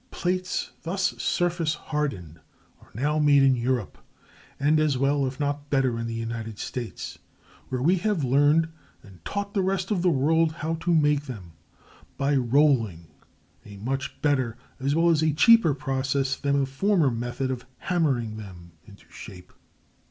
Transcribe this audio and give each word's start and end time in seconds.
Plates 0.09 0.71
thus 0.81 1.11
surface 1.21 1.75
hardened 1.75 2.39
are 2.81 2.89
now 2.95 3.19
made 3.19 3.43
in 3.43 3.55
Europe, 3.55 3.99
and 4.59 4.79
as 4.79 4.97
well, 4.97 5.27
if 5.27 5.39
not 5.39 5.69
better, 5.69 5.99
in 5.99 6.07
the 6.07 6.13
United 6.15 6.57
States, 6.57 7.19
where 7.69 7.83
we 7.83 7.97
have 7.97 8.23
learned 8.23 8.69
and 9.03 9.23
taught 9.23 9.53
the 9.53 9.61
rest 9.61 9.91
of 9.91 10.01
the 10.01 10.09
world 10.09 10.53
how 10.53 10.73
to 10.73 10.91
make 10.95 11.25
them 11.25 11.51
by 12.17 12.35
rolling—a 12.35 13.77
much 13.77 14.19
better, 14.23 14.57
as 14.79 14.95
well 14.95 15.11
as 15.11 15.23
cheaper, 15.35 15.75
process 15.75 16.35
than 16.35 16.59
the 16.59 16.65
former 16.65 17.11
method 17.11 17.51
of 17.51 17.67
hammering 17.77 18.37
them 18.37 18.71
into 18.87 19.05
shape. 19.11 19.53